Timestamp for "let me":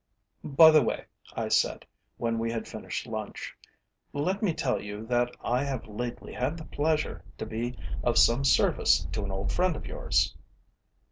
4.13-4.51